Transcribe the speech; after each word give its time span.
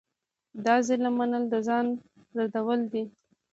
د 0.63 0.65
ظالم 0.87 1.13
منل 1.19 1.43
د 1.53 1.55
ځان 1.67 1.85
ردول 2.37 2.81
دي. 2.91 3.03